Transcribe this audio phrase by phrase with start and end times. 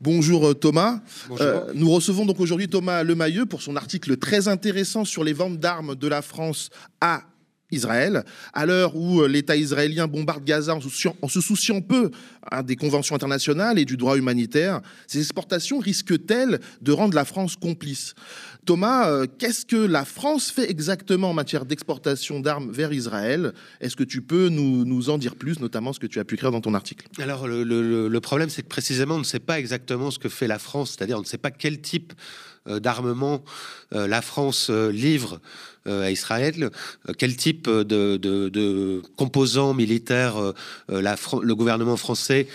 [0.00, 1.00] Bonjour Thomas.
[1.40, 5.58] Euh, nous recevons donc aujourd'hui Thomas Lemayeux pour son article très intéressant sur les ventes
[5.58, 7.22] d'armes de la France à
[7.70, 10.80] Israël, à l'heure où euh, l'État israélien bombarde Gaza en,
[11.28, 12.10] se souciant peu
[12.50, 17.56] hein, des conventions internationales et du droit humanitaire, ces exportations risquent-elles de rendre la France
[17.56, 18.14] complice?
[18.64, 23.52] Thomas, euh, qu'est-ce que la France fait exactement en matière d'exportation d'armes vers Israël?
[23.80, 26.52] Est-ce que tu peux nous, en dire plus, notamment ce que tu as pu écrire
[26.52, 27.06] dans ton article?
[27.18, 30.58] Alors, le, problème, c'est que précisément, on ne sait pas exactement ce que fait la
[30.58, 32.12] France, c'est-à-dire on ne sait pas quel type
[32.68, 33.42] d'armement
[33.92, 35.40] la France livre
[35.88, 36.70] euh, à Israël,
[37.08, 40.52] euh, quel type de, composants militaires euh,
[40.90, 42.46] le gouvernement français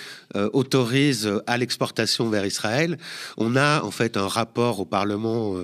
[0.53, 2.97] autorise à l'exportation vers Israël.
[3.37, 5.55] On a en fait un rapport au Parlement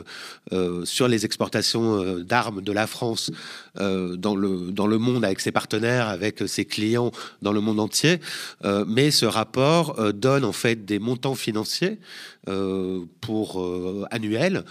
[0.83, 3.31] sur les exportations d'armes de la France
[3.75, 8.19] dans, le, dans le monde avec ses partenaires, avec ses clients dans le monde entier.
[8.87, 11.99] mais ce rapport donne en fait des montants financiers
[13.21, 14.63] pour annuels.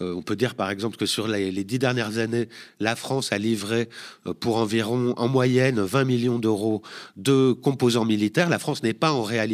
[0.00, 2.48] on peut dire par exemple que sur les dix dernières années,
[2.80, 3.88] la France a livré
[4.26, 6.82] euh, pour environ, en moyenne, 20 millions d'euros
[7.16, 8.48] de composants militaires.
[8.48, 9.45] La France n'est pas en réalité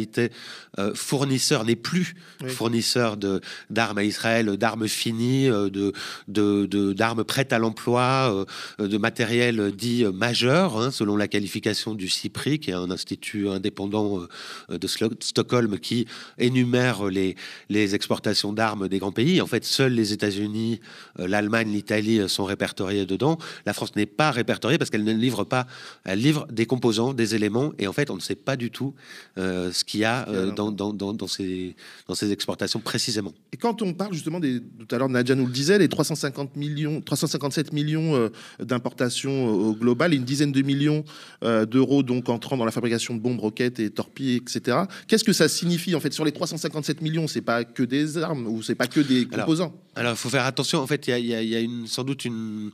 [0.79, 2.15] euh, fournisseur, n'est plus
[2.47, 8.45] fournisseur de d'armes à Israël, d'armes finies, euh, de d'armes prêtes à l'emploi,
[8.79, 14.21] de matériel dit majeur, hein, selon la qualification du CIPRI, qui est un institut indépendant
[14.69, 17.35] de Stockholm qui énumère les,
[17.69, 19.41] les exportations d'armes des grands pays.
[19.41, 20.79] En fait, seuls les États-Unis,
[21.17, 23.37] l'Allemagne, l'Italie sont répertoriés dedans.
[23.65, 25.67] La France n'est pas répertoriée parce qu'elle ne livre pas,
[26.05, 28.93] elle livre des composants, des éléments, et en fait, on ne sait pas du tout
[29.37, 31.75] euh, ce qu'il y a euh, dans, dans, dans, ces,
[32.07, 33.33] dans ces exportations précisément.
[33.51, 36.55] Et quand on parle justement des, tout à l'heure, Nadia nous le disait, les 350
[36.55, 41.03] millions, 357 millions euh, d'importations au global, une dizaine de millions
[41.41, 44.77] d'euros donc entrant dans la fabrication de bombes, roquettes et torpilles, etc.
[45.07, 47.27] Qu'est-ce que ça signifie en fait sur les 357 millions?
[47.27, 49.73] C'est pas que des armes ou c'est pas que des composants?
[49.95, 50.79] Alors, il faut faire attention.
[50.79, 52.71] En fait, il y a, y a une, sans doute une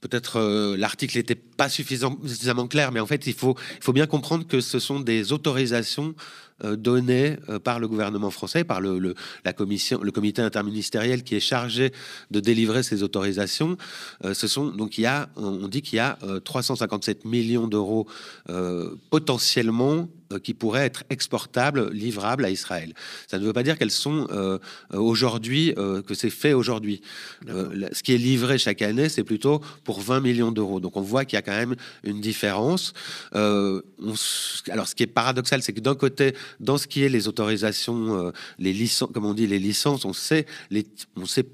[0.00, 3.56] peut-être euh, l'article n'était pas suffisamment clair, mais en fait, il faut,
[3.92, 6.14] bien comprendre que ce sont des autorisations
[6.64, 9.14] euh, données euh, par le gouvernement français, par le,
[9.44, 11.92] la commission, le comité interministériel qui est chargé
[12.30, 13.76] de délivrer ces autorisations.
[14.32, 18.06] ce sont donc il y a, on dit qu'il y a 357 millions d'euros
[19.10, 20.08] potentiellement
[20.42, 22.92] qui pourraient être exportables, livrables à Israël.
[23.26, 24.58] Ça ne veut pas dire qu'elles sont euh,
[24.92, 27.00] aujourd'hui, euh, que c'est fait aujourd'hui.
[27.46, 30.80] ce qui est livré chaque année, c'est plutôt pour 20 millions d'euros.
[30.80, 32.92] Donc on voit qu'il y a quand même une différence.
[33.32, 38.32] alors ce qui est paradoxal, c'est que d'un côté, dans ce qui est les autorisations,
[38.58, 40.86] les licences, comme on dit, les licences, on sait, les,
[41.16, 41.46] on sait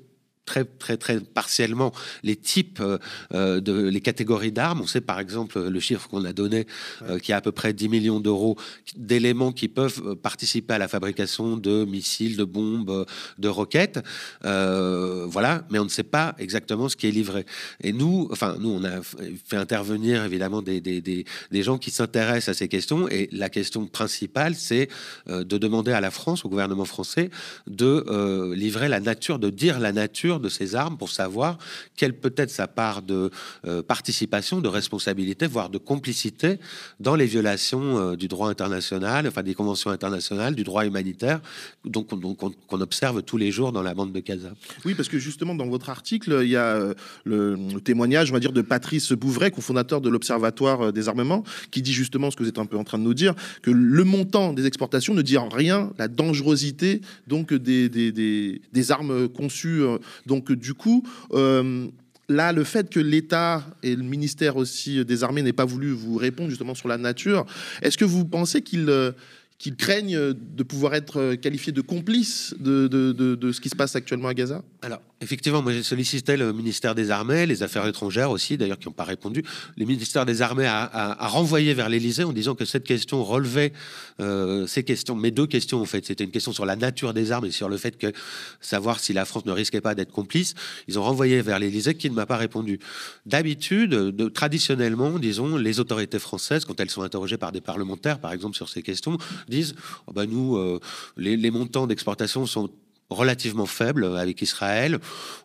[0.47, 2.99] très très très partiellement les types euh,
[3.35, 4.83] euh, de les catégories d'armes.
[4.83, 6.67] On sait par exemple le chiffre qu'on a donné,
[7.03, 8.57] euh, qui a à peu près 10 millions d'euros
[8.97, 13.07] d'éléments qui peuvent participer à la fabrication de missiles, de bombes,
[13.39, 14.01] de roquettes.
[14.43, 17.47] voilà, mais on ne sait pas exactement ce qui est livré.
[17.83, 21.91] Et nous, enfin nous, on a fait intervenir évidemment des, des, des, des gens qui
[21.91, 23.09] s'intéressent à ces questions.
[23.09, 24.89] Et la question principale, c'est
[25.27, 27.31] de demander à la France, au gouvernement français,
[27.67, 31.59] de livrer la nature, de dire la nature de ces armes pour savoir
[31.97, 33.31] quelle peut être sa part de
[33.67, 36.59] euh, participation, de responsabilité, voire de complicité
[37.01, 41.41] dans les violations euh, du droit international, enfin des conventions internationales, du droit humanitaire,
[41.85, 44.53] donc, qu'on observe tous les jours dans la bande de Gaza.
[44.85, 48.41] Oui, parce que justement dans votre article, il y a euh, le, témoignage, on va
[48.41, 52.49] dire, de Patrice Bouvray, cofondateur de l'Observatoire des armements, qui dit justement ce que vous
[52.49, 55.39] êtes un peu en train de nous dire, que le montant des exportations ne dit
[55.39, 59.83] en rien la dangerosité donc des, armes conçues
[60.27, 61.87] donc du coup, euh,
[62.29, 66.17] là, le fait que l'État et le ministère aussi des Armées n'aient pas voulu vous
[66.17, 67.47] répondre justement sur la nature,
[67.83, 69.13] est-ce que vous pensez qu'ils euh,
[69.59, 74.35] qu'ils craignent de pouvoir être qualifiés de complices de, ce qui se passe actuellement à
[74.35, 74.63] Gaza?
[74.83, 78.89] Alors, effectivement, moi j'ai sollicité le ministère des Armées, les Affaires étrangères aussi, d'ailleurs, qui
[78.89, 79.43] n'ont pas répondu.
[79.77, 83.73] Le ministère des Armées a, renvoyé vers l'Élysée en disant que cette question relevait
[84.21, 86.05] euh, ces questions, mes deux questions en fait.
[86.05, 88.13] C'était une question sur la nature des armes et sur le fait que
[88.61, 90.55] savoir si la France ne risquait pas d'être complice.
[90.89, 92.79] Ils ont renvoyé vers l'Élysée qui ne m'a pas répondu.
[93.27, 98.57] D'habitude, traditionnellement, disons, les autorités françaises, quand elles sont interrogées par des parlementaires, par exemple,
[98.57, 99.19] sur ces questions,
[99.49, 99.75] disent
[100.07, 100.81] oh ben nous, euh,
[101.17, 102.71] les, les montants d'exportation sont
[103.11, 104.99] relativement faible avec Israël.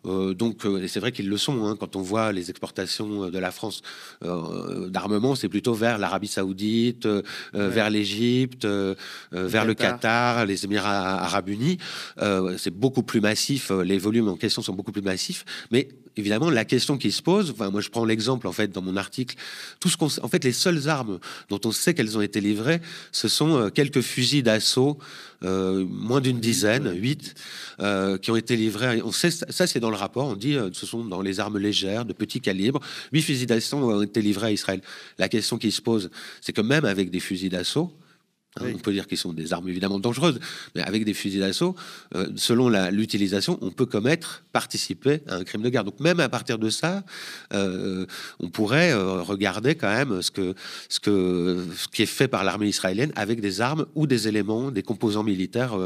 [0.06, 1.66] Euh, donc, euh, c'est vrai qu'ils le sont.
[1.66, 3.82] Hein, quand on voit les exportations de la France
[4.24, 7.08] euh, d'armement, c'est plutôt vers l'Arabie Saoudite,
[7.52, 8.66] vers l'Égypte,
[9.32, 11.78] vers le Qatar, les Émirats Arabes Unis.
[12.58, 13.70] c'est beaucoup plus massif.
[13.70, 15.44] Les volumes en question sont beaucoup plus massifs.
[15.70, 18.82] Mais évidemment, la question qui se pose, enfin, moi je prends l'exemple en fait dans
[18.82, 19.36] mon article,
[19.78, 21.18] tout ce qu'on, en fait, les seules armes
[21.48, 22.80] dont on sait qu'elles ont été livrées,
[23.12, 24.98] ce sont euh, quelques fusils d'assaut,
[25.42, 27.34] euh, moins d'une dizaine, huit,
[27.80, 29.02] euh, qui ont été livrés.
[29.02, 30.26] On sait ça, c'est dans le rapport.
[30.26, 32.80] On dit, ce sont dans les armes légères, de petit calibre,
[33.12, 34.80] huit fusils d'assaut ont été livrés à Israël.
[35.18, 36.10] La question qui se pose,
[36.40, 37.92] c'est que même avec des fusils d'assaut,
[38.58, 40.40] Hein, on peut dire qu'ils sont des armes évidemment dangereuses,
[40.74, 41.76] mais avec des fusils d'assaut,
[42.16, 45.84] euh, selon l'utilisation, on peut commettre, participer à un crime de guerre.
[45.84, 47.04] Donc même à partir de ça,
[47.52, 48.06] euh,
[48.40, 50.54] on pourrait euh, regarder quand même ce, que,
[50.88, 54.72] ce, que, ce qui est fait par l'armée israélienne avec des armes ou des éléments,
[54.72, 55.76] des composants militaires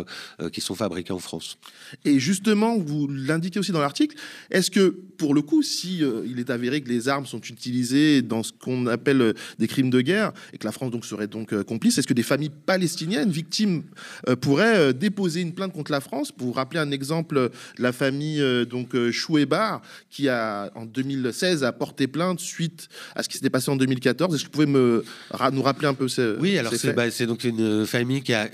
[0.52, 1.58] qui sont fabriqués en France.
[2.04, 4.16] Et justement, vous l'indiquez aussi dans l'article,
[4.50, 8.42] est-ce que pour le coup, si il est avéré que les armes sont utilisées dans
[8.42, 11.98] ce qu'on appelle des crimes de guerre et que la France donc serait donc complice,
[11.98, 13.82] est-ce que des familles palestinienne victime
[14.28, 16.32] euh, pourrait euh, déposer une plainte contre la France.
[16.32, 21.72] Pour vous rappeler un exemple, la famille euh, donc Chouébar qui a en 2016 a
[21.72, 24.34] porté plainte suite à ce qui s'était passé en 2014.
[24.34, 25.04] Est-ce que vous pouvez me
[25.52, 28.48] nous rappeler un peu ce Oui, alors bah, c'est donc une famille qui a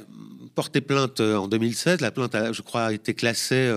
[0.55, 2.01] porté plainte en 2016.
[2.01, 3.73] La plainte, je crois, a été classée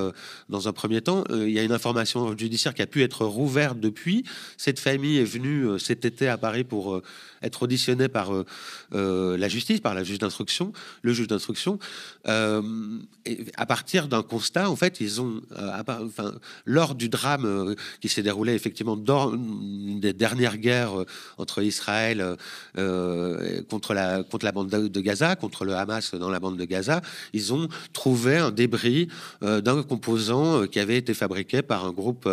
[0.50, 1.24] dans un premier temps.
[1.30, 4.24] Il y a une information judiciaire qui a pu être rouverte depuis.
[4.58, 7.02] Cette famille est venue cet été à Paris pour
[7.44, 8.46] être auditionné par euh,
[8.94, 11.78] euh, la justice, par la juge d'instruction, le juge d'instruction,
[12.28, 12.62] euh,
[13.56, 15.42] à partir d'un constat, en fait, ils ont,
[16.66, 20.94] lors du drame qui s'est déroulé effectivement dans une des dernières guerres
[21.38, 22.36] entre Israël
[23.70, 27.02] contre la contre la bande de Gaza, contre le Hamas dans la bande de Gaza,
[27.34, 29.08] ils ont trouvé un débris
[29.42, 32.30] d'un composant qui avait été fabriqué par un groupe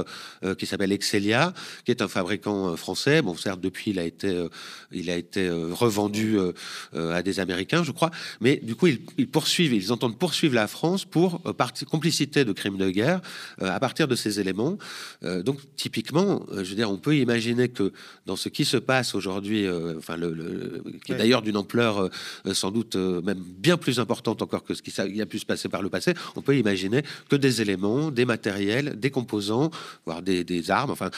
[0.58, 1.52] qui s'appelle Excelia,
[1.84, 3.22] qui est un fabricant français.
[3.22, 4.48] Bon, certes, depuis, il a été
[4.92, 6.52] il a été euh, revendu euh,
[6.94, 8.10] euh, à des Américains, je crois.
[8.40, 11.42] Mais du coup, ils, poursuivent, ils entendent poursuivre la France pour
[11.90, 13.20] complicité de crimes de guerre
[13.60, 14.78] à partir de ces éléments.
[15.22, 17.92] donc, typiquement, je veux dire, on peut imaginer que
[18.26, 19.66] dans ce qui se passe aujourd'hui,
[19.96, 22.10] enfin, le, qui est d'ailleurs d'une ampleur
[22.52, 25.82] sans doute même bien plus importante encore que ce qui a pu se passer par
[25.82, 29.70] le passé, on peut imaginer que des éléments, des matériels, des composants,
[30.04, 31.10] voire des, armes, enfin,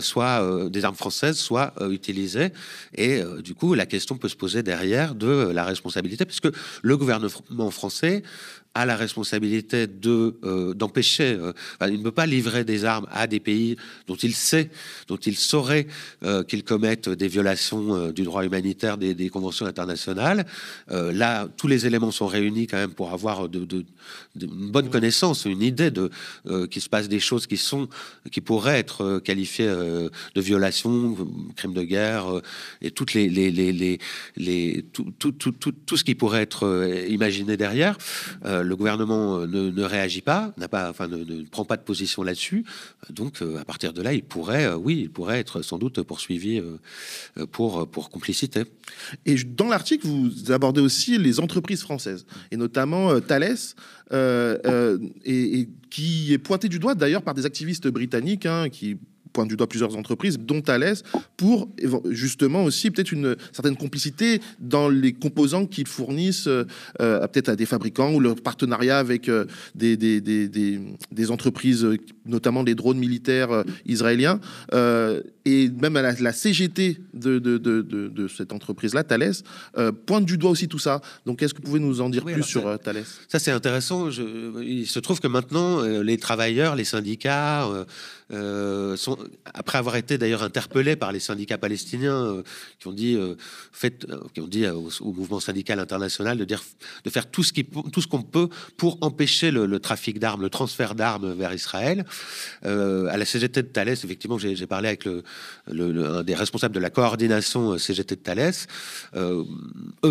[0.00, 2.50] soit des armes françaises, soit utilisées.
[2.94, 6.48] Et euh, du coup, la question peut se poser derrière de la responsabilité, puisque
[6.82, 8.22] le gouvernement français
[8.74, 11.36] a la responsabilité de euh, d'empêcher.
[11.38, 11.52] Euh,
[11.86, 13.76] il ne peut pas livrer des armes à des pays
[14.08, 14.70] dont il sait,
[15.06, 15.86] dont il saurait
[16.24, 20.44] euh, qu'ils commettent des violations du droit humanitaire des, conventions internationales.
[20.88, 23.84] là, tous les éléments sont réunis quand même pour avoir de,
[24.40, 26.10] une bonne connaissance, une idée de
[26.66, 27.88] qu'il se passe des choses qui sont,
[28.30, 31.16] qui pourraient être qualifiées de violations,
[31.56, 32.26] crimes de guerre
[32.82, 33.98] et toutes les les les,
[34.36, 36.64] les tout, tout, tout, tout, ce qui pourrait être
[37.08, 37.96] imaginé derrière
[38.64, 42.64] le gouvernement euh, ne, réagit pas, n'a pas, enfin, ne, prend pas de position là-dessus.
[43.10, 46.02] Donc, euh, à partir de là, il pourrait, euh, oui, il pourrait être sans doute
[46.02, 46.62] poursuivi
[47.52, 48.64] pour, pour complicité.
[49.26, 53.56] Et dans l'article, vous abordez aussi les entreprises françaises, et notamment Thales,
[54.12, 58.98] et, qui est pointé du doigt d'ailleurs par des activistes britanniques hein, qui
[59.34, 60.94] pointe du doigt plusieurs entreprises, dont Thales,
[61.36, 61.68] pour
[62.08, 66.48] justement aussi peut-être une certaine complicité dans les composants qu'ils fournissent
[67.00, 69.44] euh, peut-être à des fabricants ou leur partenariat avec euh,
[69.74, 71.86] des, des, des, des, entreprises,
[72.24, 74.40] notamment des drones militaires euh, israéliens,
[75.44, 79.32] et même à la, CGT de, de, de, de, cette entreprise-là, Thales,
[80.06, 81.00] pointe du doigt aussi tout ça.
[81.26, 83.04] Donc, est-ce que vous pouvez nous en dire plus sur Thales?
[83.28, 84.10] Ça, c'est intéressant.
[84.10, 84.22] Je,
[84.62, 87.68] il se trouve que maintenant, les travailleurs, les syndicats,
[88.32, 88.96] euh,
[89.52, 92.42] après avoir été d'ailleurs interpellés par les syndicats palestiniens euh,
[92.78, 93.34] qui ont dit, euh,
[93.70, 96.62] fait, qui ont dit au, mouvement syndical international de, dire,
[97.04, 100.48] de faire tout ce qui, tout ce qu'on peut pour empêcher le, trafic d'armes, le
[100.48, 102.04] transfert d'armes vers Israël.
[102.62, 105.22] à la CGT de Thales, effectivement, j'ai parlé avec le,
[105.68, 108.52] un des responsables de la coordination CGT de Thales.
[109.16, 109.44] eux,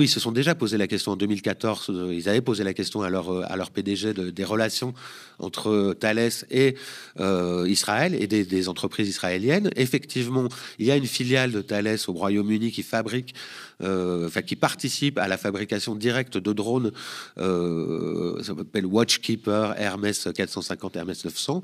[0.01, 1.91] ils se sont déjà posé la question en 2014.
[2.11, 4.93] Ils avaient posé la question à leur, à leur PDG de, des relations
[5.39, 6.75] entre Thales et
[7.19, 9.69] Israël et des, entreprises israéliennes.
[9.75, 10.47] Effectivement,
[10.79, 13.33] il y a une filiale de Thales au Royaume-Uni qui fabrique,
[13.81, 16.91] enfin qui participe à la fabrication directe de drones.
[17.37, 21.61] Euh, ça s'appelle Watchkeeper, Hermès 450, Hermès 900.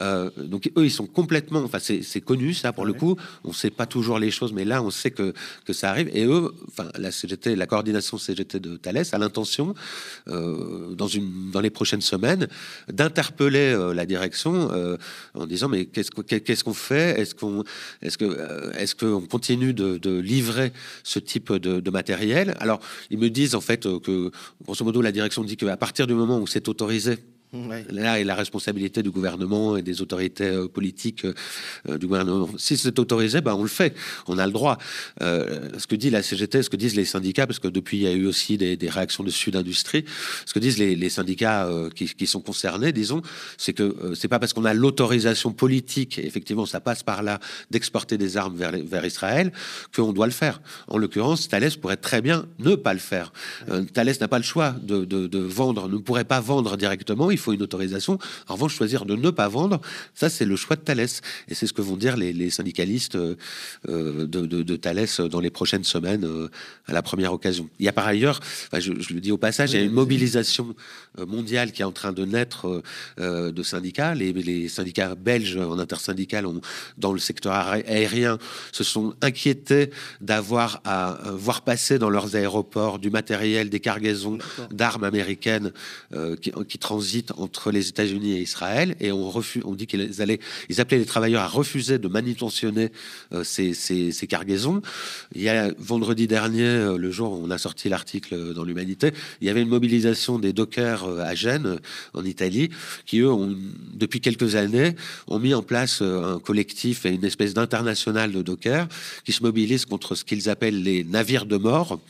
[0.00, 3.16] Euh, donc eux, ils sont complètement, enfin c'est connu ça pour le coup.
[3.44, 5.32] On ne sait pas toujours les choses, mais là on sait que
[5.64, 6.10] que ça arrive.
[6.12, 9.74] Et eux, enfin la CGT, la coordination CGT de Thales a l'intention
[10.26, 12.48] dans une dans les prochaines semaines
[12.88, 14.70] d'interpeller la direction
[15.34, 17.20] en disant mais qu'est-ce qu'on fait?
[17.20, 17.64] Est-ce qu'on
[18.02, 20.72] est-ce que euh, est-ce qu'on continue de, livrer
[21.04, 22.54] ce type de, matériel.
[22.60, 24.30] Alors ils me disent en fait que
[24.62, 27.18] grosso modo la direction dit qu'à partir du moment où c'est autorisé
[27.52, 32.48] Là est la responsabilité du gouvernement et des autorités euh, politiques euh, du gouvernement.
[32.58, 33.94] Si c'est autorisé, ben on le fait.
[34.26, 34.76] On a le droit.
[35.22, 38.02] Euh, ce que dit la CGT, ce que disent les syndicats, parce que depuis il
[38.02, 40.04] y a eu aussi des, réactions de Sud Industrie,
[40.44, 43.22] ce que disent les, syndicats qui, sont concernés, disons,
[43.56, 47.38] c'est que c'est pas parce qu'on a l'autorisation politique, effectivement ça passe par là,
[47.70, 49.52] d'exporter des armes vers, vers Israël,
[49.94, 50.60] qu'on doit le faire.
[50.88, 53.32] En l'occurrence, Thales pourrait très bien ne pas le faire.
[53.94, 58.18] Thales n'a pas le choix de, vendre, ne pourrait pas vendre directement faut une autorisation.
[58.46, 59.80] En revanche, choisir de ne pas vendre,
[60.14, 61.00] ça c'est le choix de Thales.
[61.48, 63.36] Et c'est ce que vont dire les, syndicalistes euh,
[64.26, 66.48] de, de, Thales dans les prochaines semaines euh,
[66.86, 67.68] à la première occasion.
[67.78, 68.40] Il y a par ailleurs,
[68.72, 70.74] je, le dis au passage, il y a une mobilisation
[71.18, 72.82] euh, mondiale qui est en train de naître
[73.18, 74.14] de syndicats.
[74.14, 76.46] Les, les, syndicats belges en intersyndical
[76.96, 78.38] dans le secteur aérien
[78.72, 79.90] se sont inquiétés
[80.20, 84.38] d'avoir à voir passer dans leurs aéroports du matériel, des cargaisons
[84.70, 85.72] d'armes américaines
[86.40, 90.40] qui, qui transitent entre les États-Unis et Israël, et on refuse, on dit qu'ils allaient,
[90.68, 92.90] ils appelaient les travailleurs à refuser de manutentionner
[93.32, 94.82] euh, ces, cargaisons.
[95.34, 99.12] Il y a vendredi dernier, euh, le jour où on a sorti l'article dans l'Humanité,
[99.40, 101.78] il y avait une mobilisation des dockers euh, à Gênes,
[102.14, 102.70] en Italie,
[103.06, 103.56] qui eux, ont,
[103.94, 104.94] depuis quelques années,
[105.26, 108.88] ont mis en place un collectif et une espèce d'international de dockers
[109.24, 112.00] qui se mobilisent contre ce qu'ils appellent les navires de mort,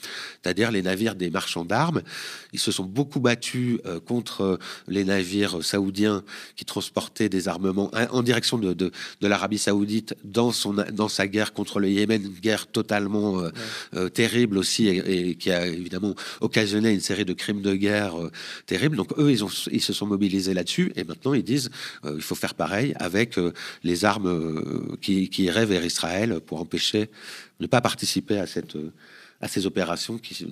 [0.42, 2.02] c'est-à-dire les navires des marchands d'armes.
[2.52, 6.22] Ils se sont beaucoup battus contre les navires saoudiens
[6.56, 11.26] qui transportaient des armements en direction de, de, de l'Arabie saoudite dans, son, dans sa
[11.26, 13.50] guerre contre le Yémen, une guerre totalement euh,
[13.94, 18.30] euh, terrible aussi et, qui a évidemment occasionné une série de crimes de guerre euh,
[18.66, 18.96] terribles.
[18.96, 21.70] Donc eux, ils, ont, ils se sont mobilisés là-dessus et maintenant ils disent
[22.04, 23.36] il faut faire pareil avec
[23.82, 27.10] les armes qui, qui iraient vers Israël pour empêcher
[27.60, 28.76] ne pas participer à cette
[29.40, 30.44] à ces opérations qui,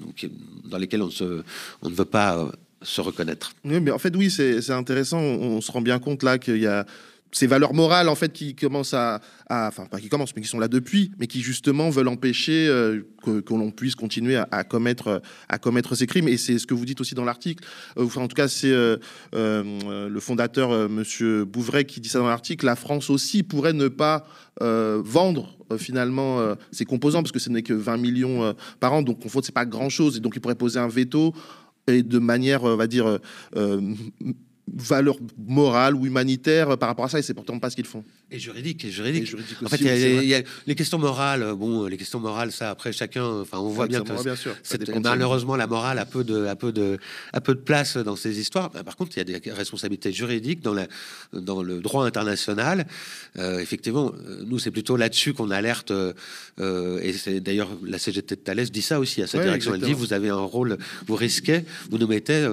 [0.65, 1.43] dans lesquelles on, se,
[1.83, 2.51] on ne veut pas
[2.83, 3.53] se reconnaître.
[3.65, 5.19] Oui, mais en fait, oui, c'est intéressant.
[5.19, 6.87] On, se rend bien compte là qu'il y a
[7.33, 10.59] ces valeurs morales en fait qui commencent à, enfin pas qui commencent mais qui sont
[10.59, 15.59] là depuis mais qui justement veulent empêcher euh, que, l'on puisse continuer à, commettre à
[15.59, 16.29] commettre ces crimes.
[16.29, 17.65] Et c'est ce que vous dites aussi dans l'article.
[17.99, 18.97] Euh, en tout cas c'est euh,
[19.33, 22.65] le fondateur monsieur Bouvray qui dit ça dans l'article.
[22.65, 24.27] La France aussi pourrait ne pas
[24.61, 29.03] vendre finalement ses composants parce que ce n'est que 20 millions par an.
[29.03, 31.35] Donc en fait c'est pas grand chose et donc il pourrait poser un veto
[31.89, 33.19] et de manière, on va dire,
[33.57, 33.81] euh,
[34.75, 38.05] valeur morale ou humanitaire par rapport à ça, et c'est pourtant pas ce qu'ils font.
[38.31, 39.33] Et juridique, et juridique.
[39.65, 41.43] en fait, il y, a les questions morales.
[41.43, 43.25] Euh, bon, les questions morales, ça après chacun.
[43.25, 44.57] Enfin, on voit bien que bien sûr,
[45.03, 46.99] malheureusement la morale a peu de, a peu de,
[47.33, 48.71] a peu de place dans ces histoires.
[48.71, 50.89] Bah, par contre, il y a des responsabilités juridiques dans la,
[51.33, 52.87] dans le droit international.
[53.39, 55.91] Euh, effectivement, euh, nous c'est plutôt là-dessus qu'on alerte.
[55.91, 59.75] Euh, et c'est d'ailleurs la CGT de Thalès dit ça aussi à cette direction.
[59.75, 62.47] Elle dit vous avez un rôle, vous risquez, vous nous mettez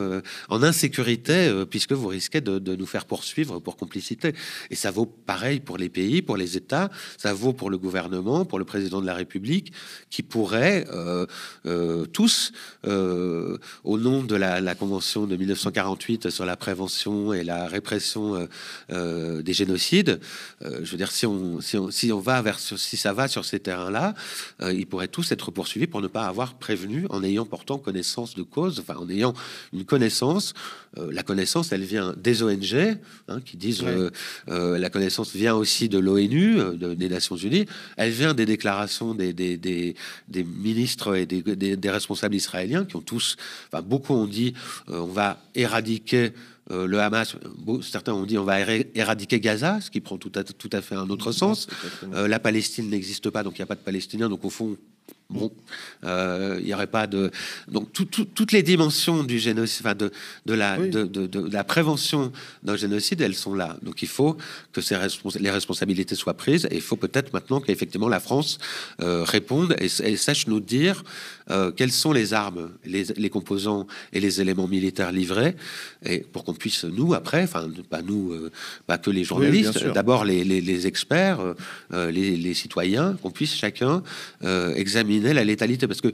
[0.50, 4.33] en insécurité puisque vous risquez de, nous faire poursuivre pour complicité.
[4.69, 8.45] Et ça vaut pareil pour les pays, pour les États, ça vaut pour le gouvernement,
[8.45, 9.74] pour le président de la République,
[10.10, 11.25] qui pourrait euh,
[11.65, 12.51] euh, tous,
[12.86, 18.48] euh, au nom de la, Convention de 1948 sur la prévention et la répression
[18.89, 20.19] des génocides,
[20.62, 23.45] je veux dire, si on, si on, si on va vers, si ça va sur
[23.45, 24.15] ces terrains-là,
[24.62, 28.41] ils pourraient tous être poursuivis pour ne pas avoir prévenu en ayant pourtant connaissance de
[28.41, 29.33] cause, enfin en ayant
[29.74, 30.53] une connaissance.
[30.98, 32.97] la connaissance, elle vient des ONG
[33.27, 33.83] hein, qui disent
[34.47, 37.65] la connaissance vient aussi de l'ONU, euh, des Nations Unies.
[37.97, 39.95] Elle vient des déclarations des, des, des,
[40.27, 41.41] des ministres et des,
[41.75, 43.35] des, responsables israéliens qui ont tous,
[43.71, 44.53] enfin, beaucoup ont dit,
[44.89, 46.31] euh, on va éradiquer
[46.71, 47.35] euh, le Hamas,
[47.81, 48.62] certains ont dit on va
[48.95, 51.67] éradiquer Gaza, ce qui prend tout à, tout à fait un autre sens.
[52.13, 54.29] la Palestine n'existe pas, donc il n'y a pas de Palestiniens.
[54.29, 54.77] Donc au fond,
[55.30, 55.51] Bon,
[56.03, 57.32] euh, il n'y aurait pas de
[57.68, 60.12] donc toutes les dimensions du génocide, enfin de,
[60.46, 63.77] de la de, de, de, la prévention d'un génocide, elles sont là.
[63.82, 64.38] Donc il faut
[64.74, 64.96] que ces
[65.39, 68.60] les responsabilités soient prises et il faut peut-être maintenant qu'effectivement la France
[69.01, 69.88] euh, réponde et,
[70.18, 71.03] sache nous dire
[71.51, 75.55] euh, quelles sont les armes, les, les, composants et les éléments militaires livrés
[76.05, 78.51] et pour qu'on puisse nous après, enfin pas nous, euh,
[78.88, 81.39] pas que les journalistes, d'abord les, les, les, experts,
[81.93, 84.03] euh, les, citoyens, qu'on puisse chacun
[84.75, 86.09] examiner la létalité, parce que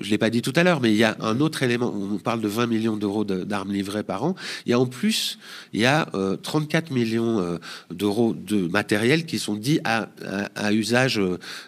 [0.00, 1.94] je l'ai pas dit tout à l'heure, mais il y a un autre élément.
[1.94, 4.34] On parle de 20 millions d'euros d'armes livrées par an.
[4.66, 5.38] Il y a en plus,
[5.72, 6.06] il y a
[6.42, 7.58] 34 euh, millions
[7.90, 10.08] d'euros de matériel qui sont dits à,
[10.54, 11.20] à, usage,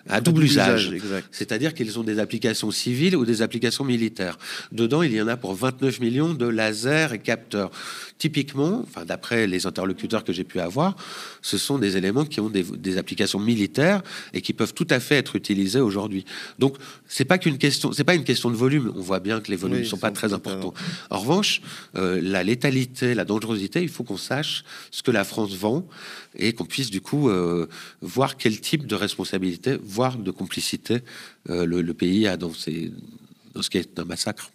[0.09, 0.93] à double, usage.
[1.31, 4.39] C'est-à-dire qu'ils ont des applications civiles ou des applications militaires.
[4.73, 7.71] Dedans, il y en a pour 29 millions de lasers et capteurs.
[8.19, 10.97] Typiquement, enfin, d'après les interlocuteurs que j'ai pu avoir,
[11.41, 14.03] ce sont des éléments qui ont des, applications militaires
[14.33, 16.25] et qui peuvent tout à fait être utilisés aujourd'hui.
[16.59, 16.77] Donc,
[17.07, 18.93] c'est pas qu'une question, c'est pas une question de volume.
[18.97, 20.75] On voit bien que les volumes ne sont pas très importants.
[21.11, 21.61] En revanche,
[21.97, 25.87] euh, la létalité, la dangerosité, il faut qu'on sache ce que la France vend
[26.37, 27.67] et qu'on puisse du coup euh,
[28.01, 30.99] voir quel type de responsabilité, voire de complicité,
[31.51, 32.49] euh, le, pays a dans,
[33.55, 34.51] dans ce qui est un massacre.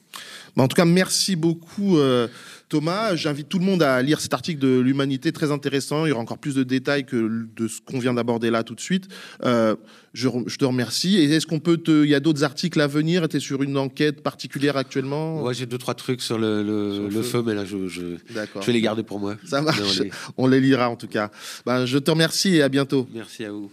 [0.57, 1.97] en tout cas, merci beaucoup.
[2.73, 3.15] Thomas.
[3.15, 6.07] J'invite tout le monde à lire cet article de l'Humanité, très intéressant.
[6.07, 8.73] Il y aura encore plus de détails que de ce qu'on vient d'aborder là tout
[8.73, 9.07] de suite.
[9.45, 9.75] Euh,
[10.15, 11.17] je, te remercie.
[11.17, 12.03] Et est-ce qu'on peut te...
[12.03, 13.29] Il y a d'autres articles à venir?
[13.29, 15.43] Tu es sur une enquête particulière actuellement?
[15.43, 17.43] Ouais, j'ai deux, trois trucs sur le, feu.
[17.45, 19.35] mais là, je, je, je, vais les garder pour moi.
[19.45, 20.01] Ça marche.
[20.37, 21.29] On les lira en tout cas.
[21.67, 23.07] Ben, je te remercie et à bientôt.
[23.13, 23.71] Merci à vous.